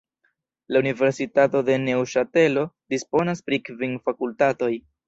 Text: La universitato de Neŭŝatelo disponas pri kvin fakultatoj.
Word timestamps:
La 0.75 0.81
universitato 0.85 1.61
de 1.69 1.75
Neŭŝatelo 1.83 2.65
disponas 2.95 3.47
pri 3.51 3.65
kvin 3.71 3.99
fakultatoj. 4.09 4.75